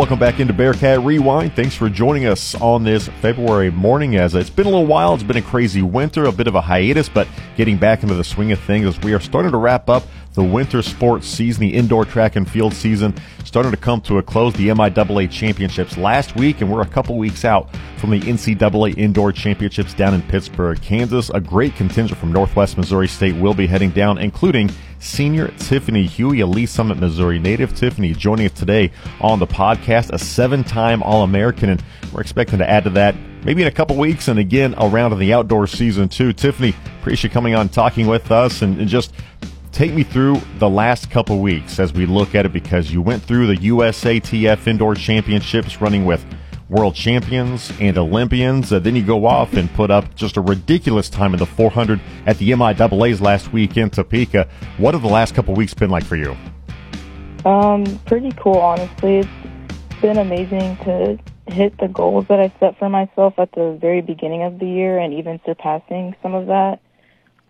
[0.00, 1.54] Welcome back into Bearcat Rewind.
[1.54, 4.16] Thanks for joining us on this February morning.
[4.16, 6.60] As it's been a little while, it's been a crazy winter, a bit of a
[6.62, 9.90] hiatus, but getting back into the swing of things as we are starting to wrap
[9.90, 14.16] up the winter sports season, the indoor track and field season, starting to come to
[14.16, 14.54] a close.
[14.54, 19.32] The MIAA championships last week, and we're a couple weeks out from the NCAA indoor
[19.32, 21.28] championships down in Pittsburgh, Kansas.
[21.34, 26.42] A great contingent from Northwest Missouri State will be heading down, including senior Tiffany Hughey,
[26.42, 27.74] a Lee Summit, Missouri native.
[27.74, 31.82] Tiffany joining us today on the podcast, a seven time All American, and
[32.12, 35.18] we're expecting to add to that maybe in a couple weeks and again around in
[35.18, 36.32] the outdoor season too.
[36.32, 39.12] Tiffany, appreciate you coming on talking with us and, and just
[39.72, 43.22] take me through the last couple weeks as we look at it because you went
[43.22, 46.24] through the USATF Indoor Championships running with
[46.70, 48.72] world champions and Olympians.
[48.72, 52.00] Uh, then you go off and put up just a ridiculous time in the 400
[52.26, 54.48] at the MIAA's last week in Topeka.
[54.78, 56.36] What have the last couple weeks been like for you?
[57.44, 59.18] Um, pretty cool, honestly.
[59.18, 61.18] It's been amazing to
[61.48, 64.98] hit the goals that I set for myself at the very beginning of the year
[64.98, 66.80] and even surpassing some of that.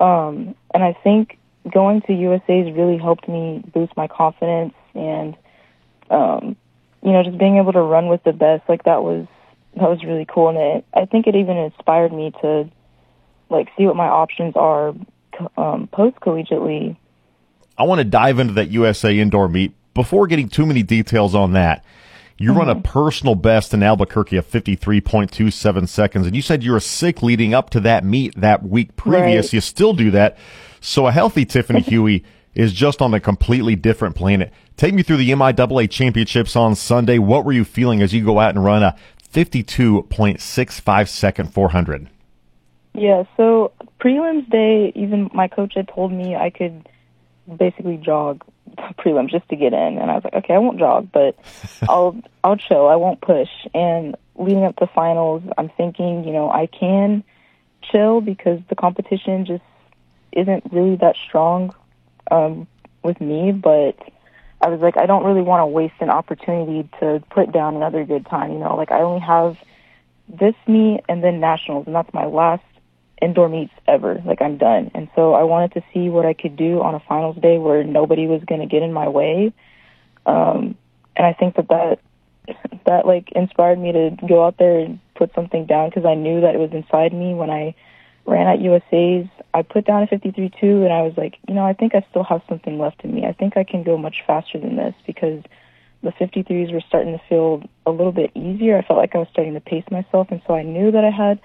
[0.01, 1.39] Um, and I think
[1.71, 5.37] going to USA's really helped me boost my confidence and
[6.09, 6.57] um,
[7.03, 9.27] you know, just being able to run with the best, like that was
[9.75, 12.69] that was really cool, and it, I think it even inspired me to
[13.49, 14.95] like see what my options are
[15.57, 16.97] um, post collegiately.
[17.79, 21.53] I want to dive into that USA indoor meet before getting too many details on
[21.53, 21.85] that.
[22.37, 22.59] You mm-hmm.
[22.59, 22.83] run a mm-hmm.
[22.83, 27.71] personal best in Albuquerque of 53.27 seconds, and you said you were sick leading up
[27.71, 29.47] to that meet that week previous.
[29.47, 29.53] Right.
[29.53, 30.39] You still do that.
[30.81, 34.53] So a healthy Tiffany Hughey is just on a completely different planet.
[34.81, 37.19] Take me through the MIAA championships on Sunday.
[37.19, 38.97] What were you feeling as you go out and run a
[39.31, 42.09] 52.65 second 400?
[42.95, 46.89] Yeah, so prelims day, even my coach had told me I could
[47.59, 48.43] basically jog
[48.99, 51.37] prelims just to get in, and I was like, okay, I won't jog, but
[51.87, 52.89] I'll I'll chill.
[52.89, 53.51] I won't push.
[53.75, 57.23] And leading up to finals, I'm thinking, you know, I can
[57.83, 59.63] chill because the competition just
[60.33, 61.75] isn't really that strong
[62.31, 62.67] um,
[63.03, 63.99] with me, but
[64.61, 68.05] I was like, I don't really want to waste an opportunity to put down another
[68.05, 68.53] good time.
[68.53, 69.57] You know, like I only have
[70.29, 72.63] this meet and then nationals, and that's my last
[73.23, 74.21] indoor meets ever.
[74.25, 77.01] Like I'm done, and so I wanted to see what I could do on a
[77.01, 79.53] finals day where nobody was going to get in my way.
[80.27, 80.77] Um,
[81.17, 81.99] and I think that that
[82.87, 86.43] that like inspired me to go out there and put something down because I knew
[86.43, 87.75] that it was inside me when I
[88.27, 89.29] ran at USA's.
[89.53, 92.25] I put down a 53.2 and I was like, you know, I think I still
[92.25, 93.27] have something left in me.
[93.27, 95.43] I think I can go much faster than this because
[96.03, 98.79] the 53s were starting to feel a little bit easier.
[98.79, 101.11] I felt like I was starting to pace myself, and so I knew that I
[101.11, 101.41] had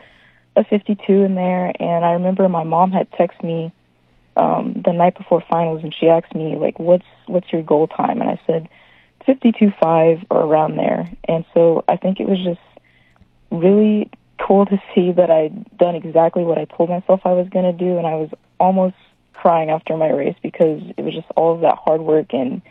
[0.56, 1.74] a 52 in there.
[1.80, 3.74] And I remember my mom had texted me
[4.38, 8.22] um, the night before finals, and she asked me like, "What's what's your goal time?"
[8.22, 8.70] And I said,
[9.28, 12.60] "52.5 or around there." And so I think it was just
[13.52, 14.10] really
[14.40, 17.74] cool to see that I'd done exactly what I told myself I was going to
[17.74, 18.30] do, and I was
[18.60, 18.96] almost
[19.34, 22.62] crying after my race because it was just all of that hard work and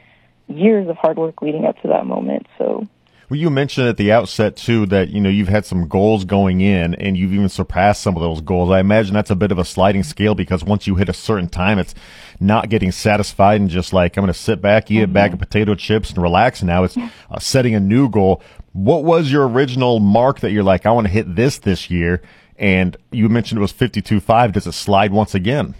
[0.49, 2.47] years of hard work leading up to that moment.
[2.59, 2.87] So.
[3.31, 6.61] Well, you mentioned at the outset too that you know you've had some goals going
[6.61, 8.71] in, and you've even surpassed some of those goals.
[8.71, 11.49] I imagine that's a bit of a sliding scale because once you hit a certain
[11.49, 11.95] time, it's
[12.39, 15.05] not getting satisfied and just like I'm going to sit back, eat mm-hmm.
[15.05, 16.63] a bag of potato chips, and relax.
[16.63, 18.43] Now it's uh, setting a new goal.
[18.73, 22.21] What was your original mark that you're like, I want to hit this this year?
[22.59, 24.53] And you mentioned it was 52.5.
[24.53, 25.75] Does it slide once again?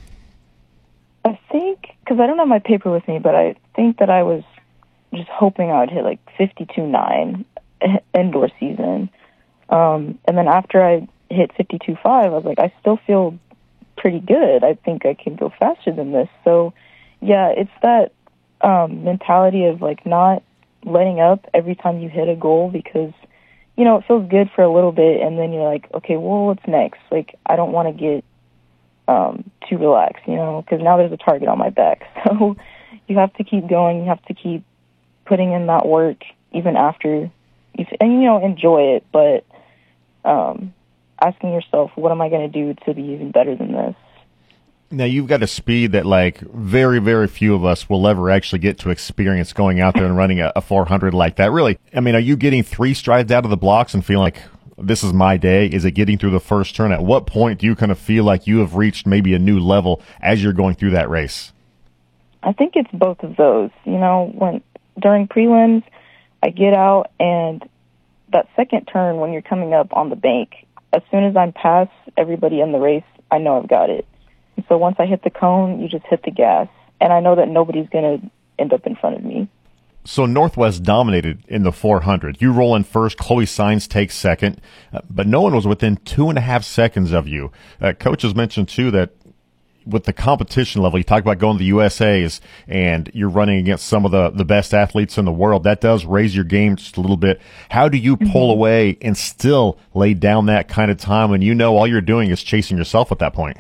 [1.25, 4.23] I think, because I don't have my paper with me, but I think that I
[4.23, 4.43] was
[5.17, 7.45] just hoping I would hit like 52.9
[8.15, 9.11] indoor season.
[9.69, 13.39] Um, and then after I hit 52.5, I was like, I still feel
[13.97, 14.65] pretty good.
[14.65, 16.29] I think I can go faster than this.
[16.45, 16.75] So,
[17.21, 18.13] yeah, it's that
[18.61, 20.43] um, mentality of like not
[20.85, 23.13] letting up every time you hit a goal because
[23.77, 26.47] you know it feels good for a little bit and then you're like okay well
[26.47, 28.25] what's next like i don't want to get
[29.09, 32.57] um too relaxed you know because now there's a target on my back so
[33.09, 34.63] you have to keep going you have to keep
[35.25, 36.23] putting in that work
[36.53, 37.31] even after
[37.77, 39.45] you and you know enjoy it but
[40.25, 40.73] um
[41.21, 43.95] asking yourself what am i going to do to be even better than this
[44.91, 48.61] now you've got a speed that like very, very few of us will ever actually
[48.61, 51.51] get to experience going out there and running a, a 400 like that.
[51.51, 54.43] Really, I mean, are you getting three strides out of the blocks and feeling like
[54.79, 55.67] this is my day?
[55.67, 56.93] Is it getting through the first turn?
[56.93, 59.59] At what point do you kind of feel like you have reached maybe a new
[59.59, 61.53] level as you're going through that race?
[62.43, 63.71] I think it's both of those.
[63.85, 64.63] You know, when
[65.01, 65.83] during prelims,
[66.43, 67.63] I get out and
[68.33, 71.91] that second turn when you're coming up on the bank, as soon as I'm past
[72.17, 74.07] everybody in the race, I know I've got it
[74.57, 76.69] and so once I hit the cone, you just hit the gas.
[77.01, 79.49] And I know that nobody's going to end up in front of me.
[80.07, 82.41] So Northwest dominated in the 400.
[82.41, 83.17] You roll in first.
[83.17, 84.61] Chloe Signs takes second,
[84.93, 87.51] uh, but no one was within two and a half seconds of you.
[87.81, 89.11] Uh, coaches mentioned too that
[89.87, 93.87] with the competition level, you talk about going to the USA's and you're running against
[93.87, 95.65] some of the, the best athletes in the world.
[95.65, 97.41] That does raise your game just a little bit.
[97.71, 98.59] How do you pull mm-hmm.
[98.59, 102.31] away and still lay down that kind of time when you know all you're doing
[102.31, 103.59] is chasing yourself at that point?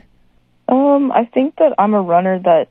[0.68, 2.68] Um, I think that I'm a runner that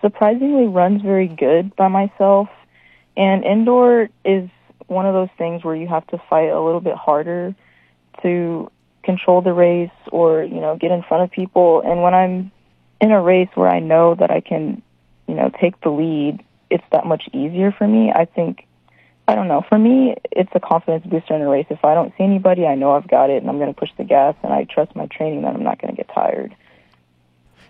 [0.00, 2.48] surprisingly runs very good by myself.
[3.16, 4.48] And indoor is
[4.86, 7.54] one of those things where you have to fight a little bit harder
[8.22, 8.70] to
[9.02, 11.82] control the race or, you know, get in front of people.
[11.84, 12.52] And when I'm
[13.00, 14.82] in a race where I know that I can,
[15.26, 18.12] you know, take the lead, it's that much easier for me.
[18.14, 18.66] I think,
[19.26, 21.66] I don't know, for me, it's a confidence booster in a race.
[21.70, 23.90] If I don't see anybody, I know I've got it and I'm going to push
[23.96, 26.54] the gas and I trust my training that I'm not going to get tired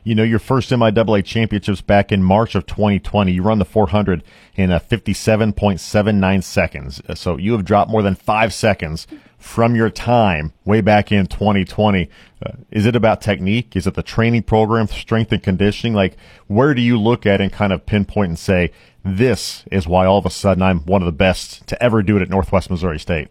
[0.04, 3.32] you know, your first MIAA championships back in March of 2020.
[3.32, 4.22] You run the 400
[4.56, 7.02] in uh, a 57.79 seconds.
[7.06, 9.06] Uh, so you have dropped more than five seconds
[9.40, 12.08] from your time way back in 2020.
[12.44, 13.74] Uh, is it about technique?
[13.74, 15.94] Is it the training program, strength and conditioning?
[15.94, 16.16] Like,
[16.46, 18.70] where do you look at and kind of pinpoint and say,
[19.04, 22.16] this is why all of a sudden I'm one of the best to ever do
[22.16, 23.28] it at Northwest Missouri State?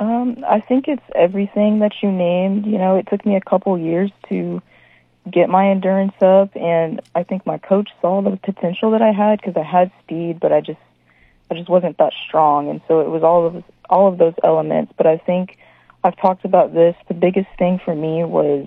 [0.00, 2.66] Um, I think it's everything that you named.
[2.66, 4.60] You know, it took me a couple years to
[5.30, 9.40] get my endurance up and I think my coach saw the potential that I had
[9.40, 10.78] because I had speed but I just
[11.50, 14.92] I just wasn't that strong and so it was all of all of those elements
[14.96, 15.58] but I think
[16.04, 18.66] I've talked about this the biggest thing for me was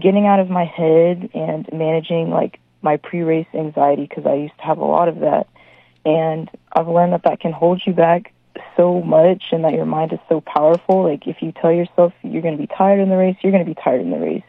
[0.00, 4.64] getting out of my head and managing like my pre-race anxiety because I used to
[4.64, 5.48] have a lot of that
[6.04, 8.32] and I've learned that that can hold you back
[8.76, 12.42] so much and that your mind is so powerful like if you tell yourself you're
[12.42, 14.42] going to be tired in the race you're going to be tired in the race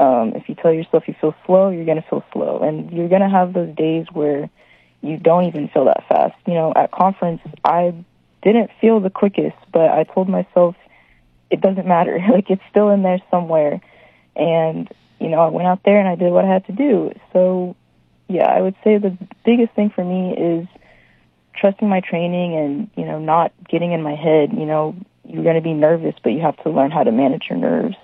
[0.00, 2.60] um, if you tell yourself you feel slow, you're going to feel slow.
[2.60, 4.48] And you're going to have those days where
[5.02, 6.34] you don't even feel that fast.
[6.46, 7.92] You know, at conference, I
[8.42, 10.76] didn't feel the quickest, but I told myself
[11.50, 12.18] it doesn't matter.
[12.32, 13.80] like, it's still in there somewhere.
[14.36, 14.88] And,
[15.18, 17.12] you know, I went out there and I did what I had to do.
[17.32, 17.76] So,
[18.28, 20.68] yeah, I would say the biggest thing for me is
[21.54, 24.52] trusting my training and, you know, not getting in my head.
[24.52, 27.46] You know, you're going to be nervous, but you have to learn how to manage
[27.50, 27.96] your nerves.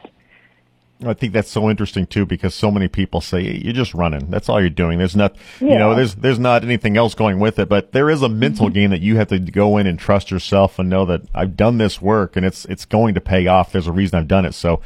[1.04, 4.30] I think that's so interesting too because so many people say you're just running.
[4.30, 4.98] That's all you're doing.
[4.98, 5.72] There's not, yeah.
[5.72, 7.68] you know, there's there's not anything else going with it.
[7.68, 8.74] But there is a mental mm-hmm.
[8.74, 11.78] game that you have to go in and trust yourself and know that I've done
[11.78, 13.72] this work and it's it's going to pay off.
[13.72, 14.52] There's a reason I've done it.
[14.52, 14.80] So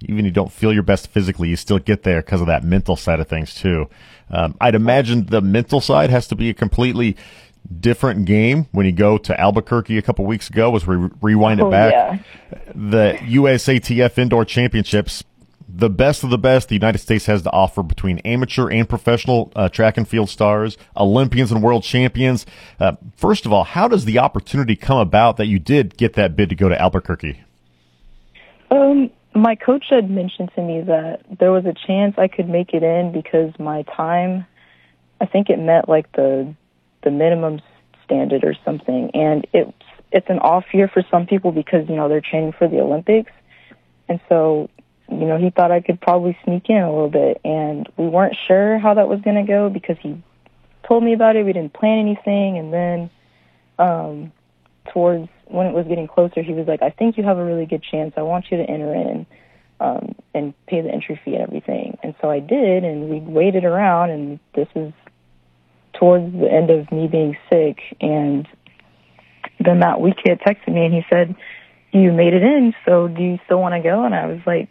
[0.00, 2.64] even if you don't feel your best physically, you still get there because of that
[2.64, 3.88] mental side of things too.
[4.30, 7.16] Um, I'd imagine the mental side has to be a completely
[7.80, 10.70] different game when you go to Albuquerque a couple weeks ago.
[10.70, 12.18] Was we rewind it oh, back, yeah.
[12.74, 15.22] the USATF Indoor Championships
[15.74, 19.50] the best of the best the United States has to offer between amateur and professional
[19.56, 22.44] uh, track and field stars, Olympians and world champions.
[22.78, 26.36] Uh, first of all, how does the opportunity come about that you did get that
[26.36, 27.42] bid to go to Albuquerque?
[28.70, 32.74] Um, my coach had mentioned to me that there was a chance I could make
[32.74, 34.46] it in because my time,
[35.20, 36.54] I think it met like the
[37.02, 37.60] the minimum
[38.04, 39.72] standard or something, and it's
[40.10, 43.32] it's an off year for some people because you know they're training for the Olympics,
[44.08, 44.68] and so
[45.08, 47.40] you know, he thought I could probably sneak in a little bit.
[47.44, 50.22] And we weren't sure how that was going to go because he
[50.86, 51.44] told me about it.
[51.44, 52.58] We didn't plan anything.
[52.58, 53.10] And then
[53.78, 54.32] um,
[54.92, 57.66] towards when it was getting closer, he was like, I think you have a really
[57.66, 58.14] good chance.
[58.16, 59.26] I want you to enter in
[59.80, 61.98] um, and pay the entry fee and everything.
[62.02, 62.84] And so I did.
[62.84, 64.10] And we waited around.
[64.10, 64.92] And this was
[65.92, 67.80] towards the end of me being sick.
[68.00, 68.48] And
[69.60, 71.36] then that week he had texted me and he said,
[71.92, 74.04] you made it in, so do you still want to go?
[74.04, 74.70] And I was like,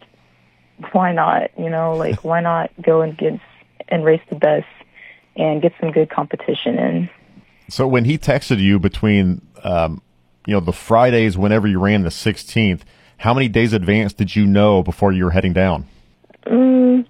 [0.92, 1.50] why not?
[1.58, 3.40] You know, like why not go and get
[3.88, 4.66] and race the best
[5.36, 7.10] and get some good competition in.
[7.68, 10.02] So when he texted you between, um,
[10.46, 12.82] you know, the Fridays whenever you ran the 16th,
[13.18, 15.86] how many days advance did you know before you were heading down?
[16.46, 17.06] Mm,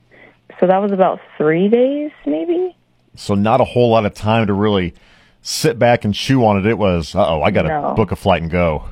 [0.61, 2.77] so that was about three days, maybe.
[3.17, 4.95] So not a whole lot of time to really
[5.41, 6.67] sit back and chew on it.
[6.67, 7.95] It was, oh, I got to no.
[7.95, 8.85] book a flight and go.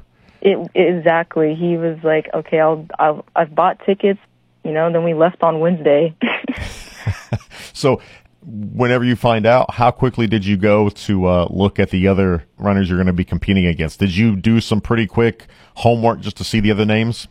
[0.42, 1.54] It exactly.
[1.54, 4.20] He was like, okay, I'll, I'll I've bought tickets
[4.64, 6.14] you know, then we left on Wednesday.
[7.73, 8.00] so,
[8.43, 12.45] whenever you find out, how quickly did you go to uh, look at the other
[12.59, 14.00] runners you're going to be competing against?
[14.00, 17.29] Did you do some pretty quick homework just to see the other names?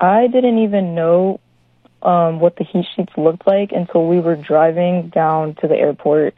[0.00, 1.40] I didn't even know
[2.02, 6.34] um, what the heat sheets looked like until we were driving down to the airport.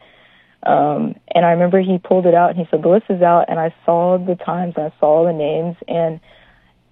[0.62, 3.46] Um, and I remember he pulled it out and he said, the list is out.
[3.48, 5.76] And I saw the times and I saw the names.
[5.88, 6.20] And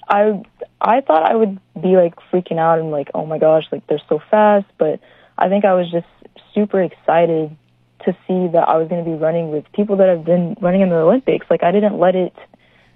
[0.09, 0.43] I
[0.81, 4.03] I thought I would be like freaking out and like, oh my gosh, like they're
[4.09, 4.67] so fast.
[4.79, 5.01] But
[5.39, 6.07] I think I was just
[6.55, 7.57] super excited
[8.05, 10.83] to see that I was going to be running with people that have been running
[10.83, 11.47] in the Olympics.
[11.49, 12.35] Like I didn't let it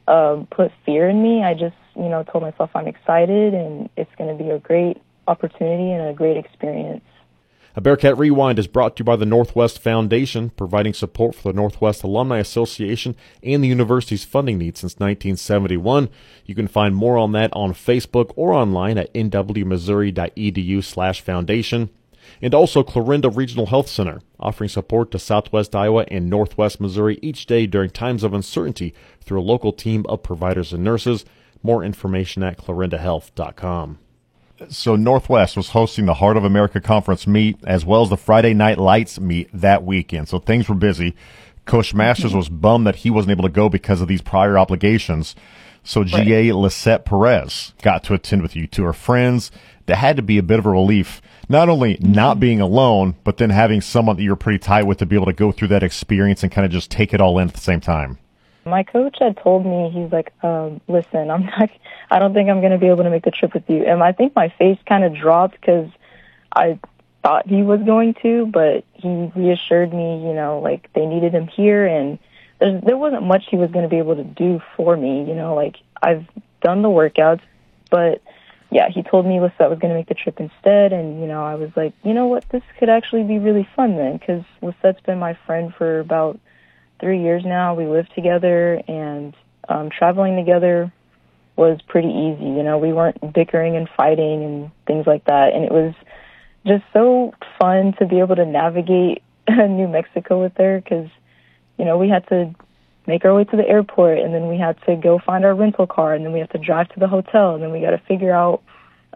[0.07, 1.43] uh, put fear in me.
[1.43, 4.99] I just, you know, told myself I'm excited and it's going to be a great
[5.27, 7.05] opportunity and a great experience.
[7.77, 11.57] A Bearcat Rewind is brought to you by the Northwest Foundation, providing support for the
[11.57, 16.09] Northwest Alumni Association and the university's funding needs since 1971.
[16.47, 21.91] You can find more on that on Facebook or online at nwmissouri.edu slash foundation.
[22.43, 27.47] And also Clarinda Regional Health Center, offering support to Southwest Iowa and Northwest Missouri each
[27.47, 31.25] day during times of uncertainty through a local team of providers and nurses.
[31.63, 33.99] More information at clarindahealth.com.
[34.69, 38.55] So Northwest was hosting the Heart of America Conference meet as well as the Friday
[38.55, 40.29] Night Lights meet that weekend.
[40.29, 41.15] So things were busy.
[41.65, 42.39] Coach Masters mm-hmm.
[42.39, 45.37] was bummed that he wasn't able to go because of these prior obligations.
[45.85, 49.51] So GA Lisette Perez got to attend with you two are friends.
[49.87, 51.23] That had to be a bit of a relief.
[51.49, 52.13] Not only mm-hmm.
[52.13, 55.27] not being alone, but then having someone that you're pretty tight with to be able
[55.27, 57.61] to go through that experience and kind of just take it all in at the
[57.61, 58.19] same time.
[58.69, 61.71] My coach had told me he's like, um, "Listen, I'm not.
[62.11, 64.03] I don't think I'm going to be able to make the trip with you." And
[64.03, 65.91] I think my face kind of dropped because
[66.53, 66.79] I
[67.23, 71.47] thought he was going to, but he reassured me, you know, like they needed him
[71.47, 72.19] here, and
[72.59, 75.25] there's, there wasn't much he was going to be able to do for me.
[75.25, 76.27] You know, like I've
[76.63, 77.43] done the workouts,
[77.91, 78.23] but
[78.71, 81.45] yeah, he told me Lisette was going to make the trip instead, and you know,
[81.45, 85.01] I was like, you know what, this could actually be really fun then, because Lisette's
[85.01, 86.39] been my friend for about
[87.01, 87.75] three years now.
[87.75, 89.35] We live together and
[89.69, 90.93] um, traveling together
[91.57, 92.45] was pretty easy.
[92.45, 95.53] You know, we weren't bickering and fighting and things like that.
[95.55, 95.95] And it was
[96.67, 101.09] just so fun to be able to navigate New Mexico with her because,
[101.77, 102.55] you know, we had to
[103.07, 105.87] make our way to the airport and then we had to go find our rental
[105.87, 107.99] car and then we have to drive to the hotel and then we got to
[108.07, 108.63] figure out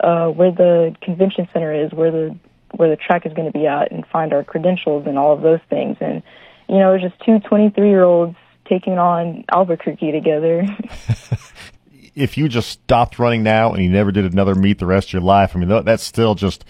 [0.01, 2.37] uh, where the convention center is, where the
[2.77, 5.43] where the track is going to be at, and find our credentials and all of
[5.43, 5.99] those things.
[6.01, 6.23] And
[6.69, 8.37] you know, it was just two 23 year olds
[8.69, 10.65] taking on Albuquerque together.
[12.15, 15.13] if you just stopped running now and you never did another meet the rest of
[15.15, 16.65] your life, I mean, that's still just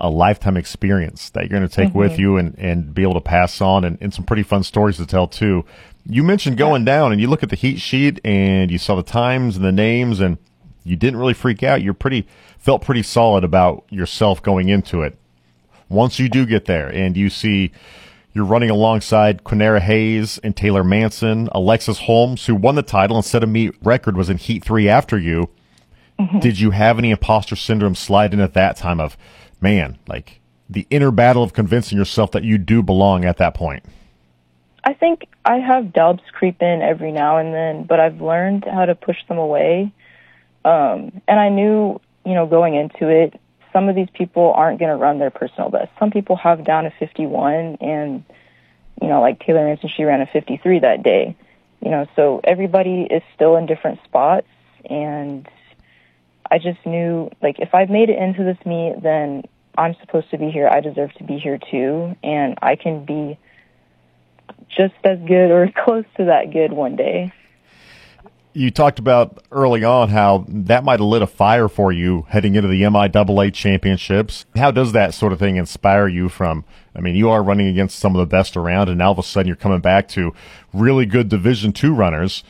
[0.00, 1.98] a lifetime experience that you're going to take mm-hmm.
[1.98, 4.96] with you and, and be able to pass on and, and some pretty fun stories
[4.96, 5.64] to tell too.
[6.06, 6.96] You mentioned going yeah.
[6.96, 9.72] down and you look at the heat sheet and you saw the times and the
[9.72, 10.38] names and
[10.84, 11.82] you didn't really freak out.
[11.82, 12.26] You're pretty,
[12.58, 15.18] felt pretty solid about yourself going into it.
[15.90, 17.72] Once you do get there and you see
[18.32, 21.48] you're running alongside Quanera Hayes and Taylor Manson.
[21.52, 24.88] Alexis Holmes, who won the title and set a meet record, was in Heat 3
[24.88, 25.50] after you.
[26.18, 26.38] Mm-hmm.
[26.38, 29.16] Did you have any imposter syndrome slide in at that time of,
[29.60, 33.84] man, like the inner battle of convincing yourself that you do belong at that point?
[34.84, 38.86] I think I have doubts creep in every now and then, but I've learned how
[38.86, 39.92] to push them away.
[40.64, 43.38] Um, and I knew, you know, going into it,
[43.72, 45.90] some of these people aren't going to run their personal best.
[45.98, 48.24] Some people have down a 51 and,
[49.00, 51.36] you know, like Taylor Manson, she ran a 53 that day.
[51.80, 54.46] You know, so everybody is still in different spots
[54.84, 55.48] and
[56.50, 59.44] I just knew like if I've made it into this meet, then
[59.78, 60.68] I'm supposed to be here.
[60.68, 63.38] I deserve to be here too and I can be
[64.68, 67.32] just as good or close to that good one day
[68.60, 72.56] you talked about early on how that might have lit a fire for you heading
[72.56, 74.44] into the MIAA championships.
[74.54, 77.98] How does that sort of thing inspire you from, I mean, you are running against
[77.98, 80.34] some of the best around and now all of a sudden you're coming back to
[80.74, 82.44] really good division two runners,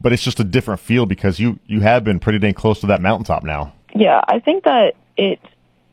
[0.00, 2.86] but it's just a different feel because you, you have been pretty dang close to
[2.86, 3.74] that mountaintop now.
[3.92, 5.40] Yeah, I think that it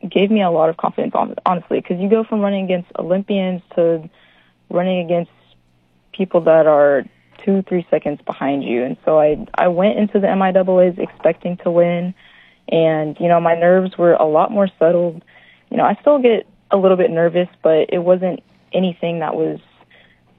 [0.08, 1.14] gave me a lot of confidence,
[1.44, 4.08] honestly, because you go from running against Olympians to
[4.70, 5.32] running against
[6.12, 7.04] people that are
[7.44, 8.84] two, three seconds behind you.
[8.84, 12.14] And so I, I went into the MIAAs expecting to win.
[12.68, 15.22] And, you know, my nerves were a lot more settled.
[15.70, 19.60] You know, I still get a little bit nervous, but it wasn't anything that was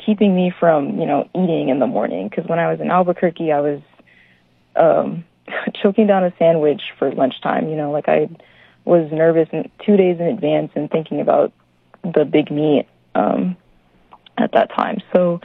[0.04, 2.30] keeping me from, you know, eating in the morning.
[2.30, 3.82] Cause when I was in Albuquerque, I was,
[4.76, 5.24] um,
[5.82, 7.70] choking down a sandwich for lunchtime.
[7.70, 8.30] You know, like I
[8.84, 9.50] was nervous
[9.86, 11.54] two days in advance and thinking about
[12.04, 13.58] the big meet, um,
[14.38, 14.98] at that time.
[15.14, 15.40] So,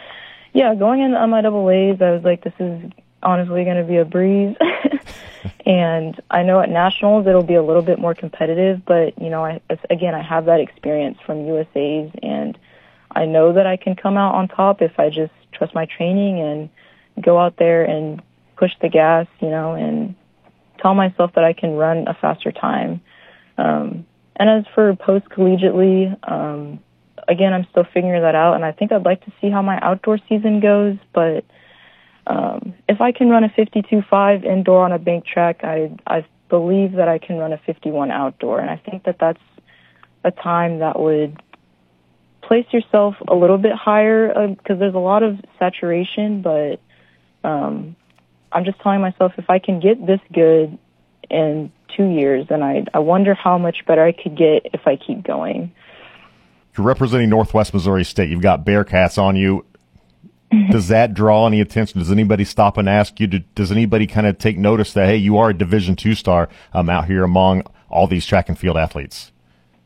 [0.52, 2.90] yeah, going in on into MIAAs, I was like, this is
[3.22, 4.56] honestly going to be a breeze.
[5.66, 9.44] and I know at nationals it'll be a little bit more competitive, but you know,
[9.44, 12.58] I again I have that experience from USA's, and
[13.10, 16.40] I know that I can come out on top if I just trust my training
[16.40, 18.22] and go out there and
[18.56, 20.14] push the gas, you know, and
[20.80, 23.00] tell myself that I can run a faster time.
[23.58, 26.80] Um, and as for post collegiately, um,
[27.28, 29.78] again, I'm still figuring that out, and I think I'd like to see how my
[29.80, 30.96] outdoor season goes.
[31.12, 31.44] But
[32.26, 36.92] um, if I can run a 52.5 indoor on a bank track, I I believe
[36.92, 39.40] that I can run a 51 outdoor, and I think that that's
[40.24, 41.40] a time that would
[42.42, 46.80] place yourself a little bit higher because uh, there's a lot of saturation, but
[47.44, 47.96] um,
[48.52, 50.76] I'm just telling myself if I can get this good
[51.30, 54.96] in two years, then I I wonder how much better I could get if I
[54.96, 55.72] keep going.
[56.76, 58.30] You're representing Northwest Missouri State.
[58.30, 59.64] You've got Bearcats on you.
[60.70, 62.00] does that draw any attention?
[62.00, 63.26] Does anybody stop and ask you?
[63.26, 66.88] Does anybody kind of take notice that hey, you are a Division two star um,
[66.88, 69.32] out here among all these track and field athletes?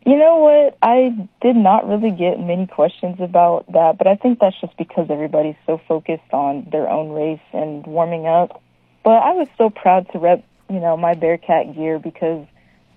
[0.07, 0.77] You know what?
[0.83, 5.07] I did not really get many questions about that, but I think that's just because
[5.09, 8.63] everybody's so focused on their own race and warming up.
[9.03, 12.47] But I was so proud to rep, you know, my Bearcat gear because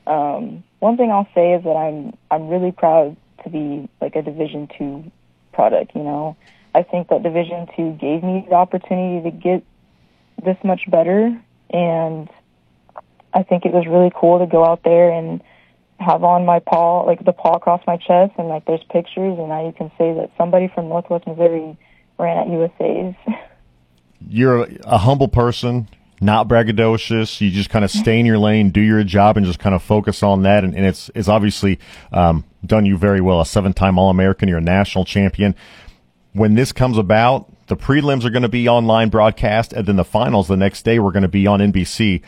[0.06, 4.22] um, one thing I'll say is that I'm I'm really proud to be like a
[4.22, 5.12] Division two
[5.54, 5.96] product.
[5.96, 6.38] You know,
[6.74, 9.64] I think that Division two gave me the opportunity to get
[10.44, 11.40] this much better,
[11.70, 12.30] and
[13.34, 15.42] I think it was really cool to go out there and
[16.00, 19.50] have on my paw, like the paw across my chest, and like there's pictures, and
[19.50, 21.78] now you can say that somebody from Northwest Missouri
[22.20, 23.16] ran at USA's.
[24.30, 25.88] You're a, a humble person,
[26.20, 27.40] not braggadocious.
[27.42, 29.84] You just kind of stay in your lane, do your job, and just kind of
[29.84, 30.64] focus on that.
[30.64, 31.80] And, and it's it's obviously
[32.12, 33.42] um, done you very well.
[33.42, 35.56] A seven-time All-American, you're a national champion.
[36.34, 40.06] When this comes about, the prelims are going to be online broadcast, and then the
[40.06, 42.22] finals the next day we're going to be on NBC.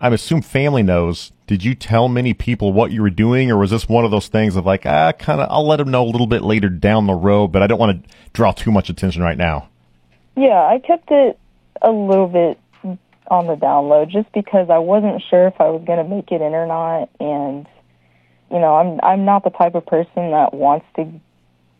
[0.00, 1.32] I assume family knows.
[1.48, 4.28] Did you tell many people what you were doing, or was this one of those
[4.28, 7.06] things of like, ah, kind of, I'll let them know a little bit later down
[7.06, 9.68] the road, but I don't want to draw too much attention right now?
[10.36, 11.38] Yeah, I kept it
[11.82, 12.58] a little bit
[13.30, 16.40] on the download just because I wasn't sure if I was going to make it
[16.40, 17.66] in or not, and
[18.50, 21.04] you know, I'm I'm not the type of person that wants to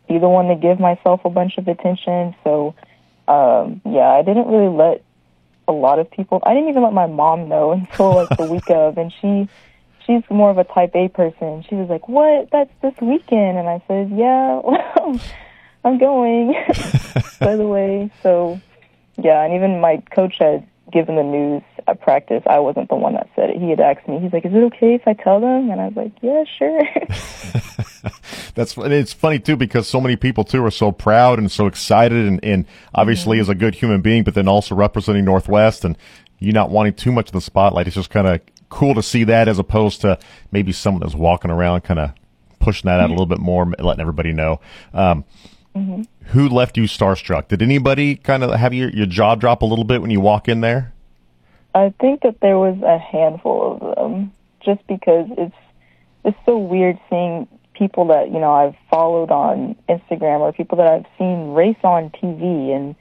[0.07, 2.35] be the one to give myself a bunch of attention.
[2.43, 2.75] So,
[3.27, 5.03] um, yeah, I didn't really let
[5.67, 6.41] a lot of people.
[6.45, 9.49] I didn't even let my mom know until like the week of, and she
[10.05, 11.63] she's more of a type A person.
[11.69, 12.49] She was like, "What?
[12.51, 15.19] That's this weekend," and I said, "Yeah, well,
[15.83, 16.53] I'm going."
[17.39, 18.61] by the way, so
[19.17, 22.43] yeah, and even my coach had given the news at practice.
[22.47, 23.57] I wasn't the one that said it.
[23.57, 24.19] He had asked me.
[24.19, 26.81] He's like, "Is it okay if I tell them?" And I was like, "Yeah, sure."
[28.55, 32.27] That's it's funny too because so many people too are so proud and so excited
[32.27, 33.41] and, and obviously mm-hmm.
[33.41, 35.97] as a good human being, but then also representing Northwest and
[36.39, 37.87] you not wanting too much of the spotlight.
[37.87, 40.17] It's just kind of cool to see that as opposed to
[40.51, 42.11] maybe someone that's walking around kind of
[42.59, 44.59] pushing that out a little bit more, letting everybody know.
[44.93, 45.25] Um,
[45.75, 46.03] mm-hmm.
[46.27, 47.47] Who left you starstruck?
[47.47, 50.47] Did anybody kind of have your, your jaw drop a little bit when you walk
[50.47, 50.93] in there?
[51.73, 55.55] I think that there was a handful of them, just because it's
[56.25, 60.87] it's so weird seeing people that you know I've followed on Instagram or people that
[60.87, 62.95] I've seen race on TV, and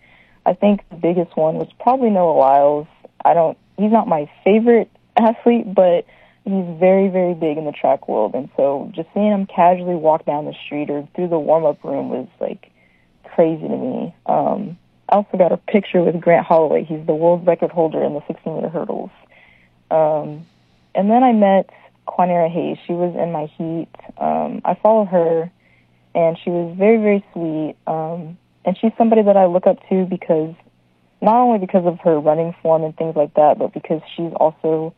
[0.46, 2.86] I think the biggest one was probably Noah Lyles.
[3.24, 3.58] I don't.
[3.76, 6.06] He's not my favorite athlete, but
[6.52, 10.24] he's very, very big in the track world, and so just seeing him casually walk
[10.24, 12.70] down the street or through the warm up room was like
[13.24, 14.14] crazy to me.
[14.26, 16.84] Um, I also got a picture with Grant Holloway.
[16.84, 19.10] He's the world record holder in the 16 meter hurdles.
[19.90, 20.46] Um,
[20.94, 21.70] and then I met
[22.06, 22.78] Quanera Hayes.
[22.86, 23.88] She was in my heat.
[24.18, 25.50] Um, I follow her,
[26.14, 27.76] and she was very, very sweet.
[27.86, 30.54] Um, and she's somebody that I look up to because
[31.20, 34.94] not only because of her running form and things like that, but because she's also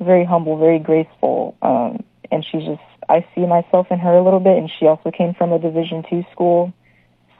[0.00, 1.56] very humble, very graceful.
[1.62, 4.56] Um, and she's just, I see myself in her a little bit.
[4.56, 6.72] And she also came from a Division two school,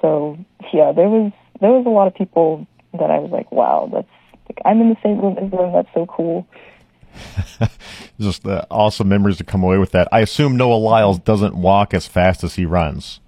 [0.01, 0.39] so
[0.73, 4.09] yeah, there was there was a lot of people that I was like, wow, that's
[4.49, 5.73] like I'm in the same room as them.
[5.73, 6.47] That's so cool.
[8.21, 10.09] Just the awesome memories to come away with that.
[10.13, 13.21] I assume Noah Lyles doesn't walk as fast as he runs.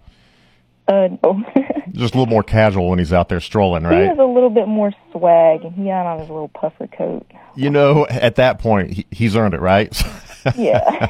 [0.89, 1.45] Uh, no.
[1.93, 4.03] Just a little more casual when he's out there strolling, right?
[4.03, 7.27] He has a little bit more swag, and he had on his little puffer coat.
[7.55, 10.01] You know, at that point, he, he's earned it, right?
[10.57, 11.09] yeah.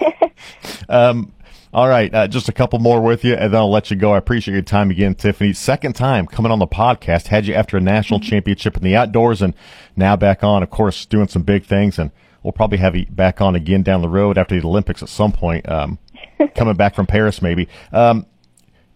[0.88, 1.32] um,
[1.74, 4.12] all right, uh, just a couple more with you, and then I'll let you go.
[4.12, 5.54] I appreciate your time again, Tiffany.
[5.54, 7.28] Second time coming on the podcast.
[7.28, 8.28] Had you after a national mm-hmm.
[8.28, 9.54] championship in the outdoors, and
[9.96, 11.98] now back on, of course, doing some big things.
[11.98, 12.10] And
[12.42, 15.32] we'll probably have you back on again down the road after the Olympics at some
[15.32, 15.66] point.
[15.66, 15.98] Um,
[16.54, 17.68] coming back from Paris, maybe.
[17.90, 18.26] Um,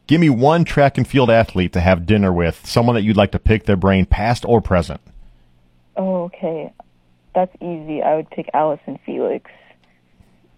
[0.06, 3.32] give me one track and field athlete to have dinner with, someone that you'd like
[3.32, 5.00] to pick their brain, past or present.
[5.96, 6.72] Oh, okay,
[7.34, 8.02] that's easy.
[8.02, 9.50] I would pick Allyson Felix.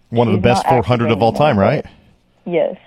[0.09, 1.85] One of the best 400 of all time, right?
[2.45, 2.77] Yes.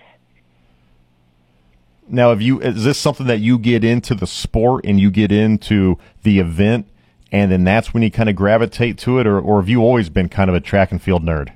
[2.08, 5.30] Now, have you is this something that you get into the sport and you get
[5.30, 6.88] into the event,
[7.30, 10.08] and then that's when you kind of gravitate to it, or or have you always
[10.10, 11.52] been kind of a track and field nerd?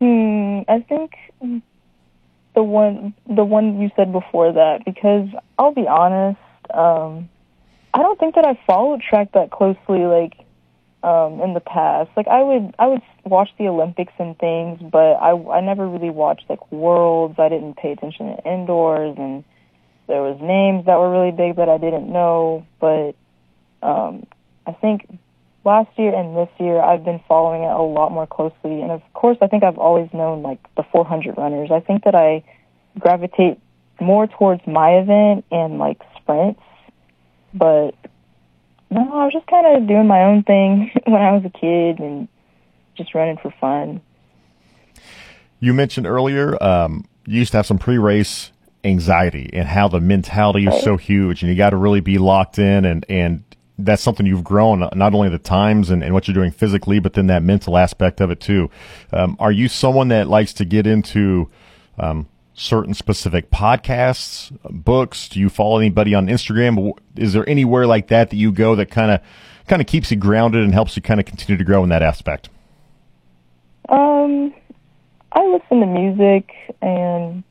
[0.00, 1.12] Hmm, I think
[2.54, 6.40] the one the one you said before that because I'll be honest,
[6.72, 7.28] um,
[7.94, 10.04] I don't think that I followed track that closely.
[10.04, 10.34] Like
[11.02, 12.10] um, in the past.
[12.16, 16.10] Like I would I would watch the Olympics and things, but I I never really
[16.10, 17.38] watched like worlds.
[17.38, 19.44] I didn't pay attention to indoors, and
[20.06, 22.66] there was names that were really big that I didn't know.
[22.80, 23.14] But
[23.82, 24.26] um,
[24.66, 25.06] I think
[25.64, 29.02] last year and this year I've been following it a lot more closely, and of
[29.14, 31.70] course I think I've always known like the 400 runners.
[31.70, 32.42] I think that I
[32.98, 33.58] gravitate
[34.00, 36.60] more towards my event and like sprints,
[37.54, 37.94] but
[38.90, 41.98] no, I was just kind of doing my own thing when I was a kid
[41.98, 42.28] and
[42.96, 44.00] just running for fun.
[45.60, 48.50] You mentioned earlier um, you used to have some pre-race
[48.84, 52.58] anxiety and how the mentality is so huge, and you got to really be locked
[52.58, 53.44] in, and and
[53.84, 57.14] that's something you've grown not only the times and, and what you're doing physically, but
[57.14, 58.70] then that mental aspect of it too.
[59.12, 61.50] Um, are you someone that likes to get into
[61.98, 65.28] um, certain specific podcasts, books?
[65.28, 66.92] Do you follow anybody on Instagram?
[67.16, 69.20] Is there anywhere like that that you go that kind of
[69.68, 72.02] kind of keeps you grounded and helps you kind of continue to grow in that
[72.02, 72.48] aspect?
[73.88, 74.54] Um,
[75.32, 77.42] I listen to music and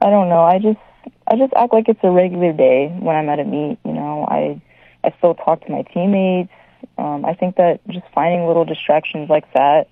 [0.00, 0.42] I don't know.
[0.42, 0.78] I just
[1.26, 3.78] I just act like it's a regular day when I'm at a meet.
[3.84, 4.60] You know, I
[5.04, 6.52] I still talk to my teammates.
[6.98, 9.88] Um, I think that just finding little distractions like that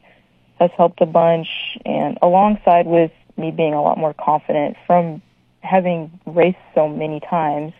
[0.58, 1.48] has helped a bunch,
[1.86, 5.22] and alongside with me being a lot more confident from
[5.60, 7.72] having raced so many times.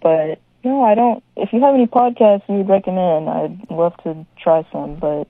[0.00, 1.22] But no, I don't.
[1.36, 4.96] If you have any podcasts you would recommend, I'd love to try some.
[4.96, 5.26] But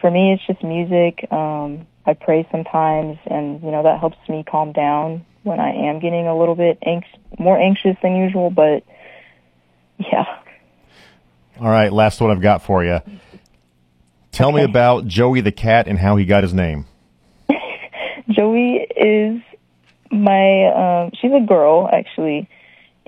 [0.00, 1.30] for me, it's just music.
[1.30, 6.00] Um, I pray sometimes, and you know that helps me calm down when I am
[6.00, 7.06] getting a little bit anx-
[7.38, 8.50] more anxious than usual.
[8.50, 8.84] But
[9.98, 10.24] yeah.
[11.60, 13.00] All right, last one I've got for you.
[14.30, 14.58] Tell okay.
[14.58, 16.86] me about Joey the cat and how he got his name.
[18.30, 19.42] Joey is
[20.10, 22.48] my um she's a girl actually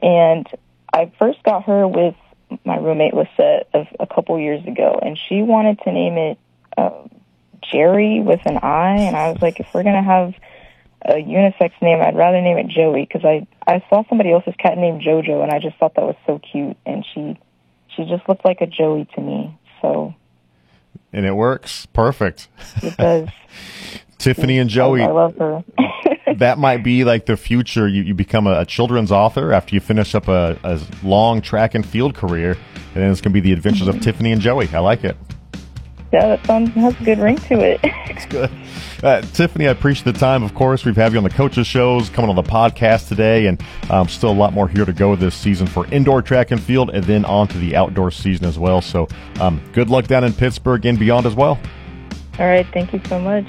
[0.02, 0.46] and
[0.92, 2.14] I first got her with
[2.64, 6.38] my roommate Lisette of a couple years ago and she wanted to name it
[6.76, 7.04] uh,
[7.62, 10.34] Jerry with an I and I was like if we're going to have
[11.02, 14.76] a unisex name I'd rather name it Joey because I I saw somebody else's cat
[14.76, 17.38] named Jojo and I just thought that was so cute and she
[18.00, 20.14] she just looked like a Joey to me so
[21.12, 22.48] and it works perfect
[22.82, 23.28] it does
[24.20, 25.02] Tiffany and Joey.
[25.02, 25.64] I love her.
[26.36, 27.88] that might be like the future.
[27.88, 31.74] You, you become a, a children's author after you finish up a, a, long track
[31.74, 34.68] and field career, and then it's going to be the adventures of Tiffany and Joey.
[34.68, 35.16] I like it.
[36.12, 37.81] Yeah, that sounds has a good ring to it.
[38.11, 38.51] It's good.
[39.05, 40.42] Uh, Tiffany, I appreciate the time.
[40.42, 43.62] Of course, we've had you on the coaches shows, coming on the podcast today, and
[43.88, 46.90] um, still a lot more here to go this season for indoor track and field,
[46.90, 48.83] and then on to the outdoor season as well.
[48.83, 49.07] So,
[49.38, 51.59] um, good luck down in Pittsburgh and beyond as well.
[52.38, 53.46] All right, thank you so much.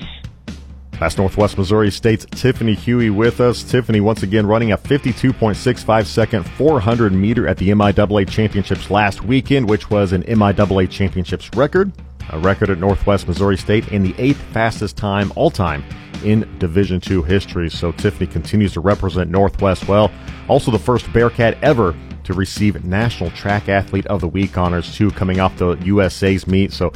[1.02, 3.64] That's Northwest Missouri State's Tiffany Hughey with us.
[3.64, 9.68] Tiffany once again running a 52.65 second 400 meter at the MIAA Championships last weekend,
[9.68, 11.92] which was an MIAA Championships record,
[12.30, 15.84] a record at Northwest Missouri State, and the eighth fastest time all time
[16.24, 17.72] in Division II history.
[17.72, 20.12] So Tiffany continues to represent Northwest well.
[20.48, 25.10] Also the first Bearcat ever to receive National Track Athlete of the Week honors too,
[25.12, 26.72] coming off the USA's meet.
[26.72, 26.94] So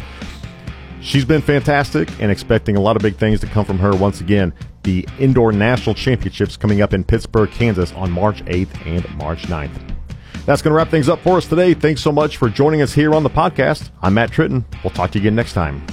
[1.01, 4.21] She's been fantastic and expecting a lot of big things to come from her once
[4.21, 4.53] again.
[4.83, 9.95] The Indoor National Championships coming up in Pittsburgh, Kansas on March 8th and March 9th.
[10.45, 11.73] That's going to wrap things up for us today.
[11.73, 13.89] Thanks so much for joining us here on the podcast.
[14.01, 14.63] I'm Matt Tritton.
[14.83, 15.85] We'll talk to you again next time.